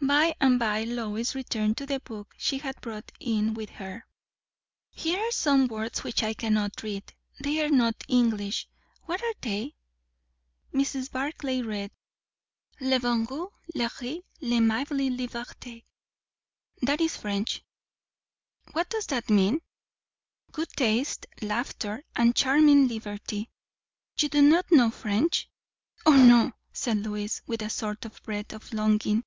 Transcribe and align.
By 0.00 0.36
and 0.40 0.60
by 0.60 0.84
Lois 0.84 1.34
returned 1.34 1.76
to 1.78 1.86
the 1.86 1.98
book 1.98 2.36
she 2.38 2.58
had 2.58 2.80
brought 2.80 3.10
in 3.18 3.52
with 3.52 3.68
her. 3.70 4.06
"Here 4.92 5.18
are 5.18 5.32
some 5.32 5.66
words 5.66 6.04
which 6.04 6.22
I 6.22 6.34
cannot 6.34 6.84
read; 6.84 7.12
they 7.40 7.60
are 7.64 7.68
not 7.68 8.04
English. 8.06 8.68
What 9.06 9.20
are 9.24 9.34
they?" 9.40 9.74
Mrs. 10.72 11.10
Barclay 11.10 11.62
read: 11.62 11.90
"Le 12.78 13.00
bon 13.00 13.26
goût, 13.26 13.50
les 13.74 13.90
ris, 14.00 14.20
l'aimable 14.40 15.10
liberté. 15.10 15.82
That 16.80 17.00
is 17.00 17.16
French." 17.16 17.64
"What 18.70 18.88
does 18.88 19.06
it 19.10 19.28
mean?" 19.30 19.62
"Good 20.52 20.68
taste, 20.74 21.26
laughter, 21.40 22.04
and 22.14 22.36
charming 22.36 22.86
liberty. 22.86 23.50
You 24.16 24.28
do 24.28 24.42
not 24.42 24.70
know 24.70 24.92
French?" 24.92 25.50
"O 26.06 26.12
no," 26.14 26.52
said 26.72 26.98
Lois, 27.04 27.42
with 27.48 27.62
a 27.62 27.68
sort 27.68 28.04
of 28.04 28.22
breath 28.22 28.52
of 28.52 28.72
longing. 28.72 29.24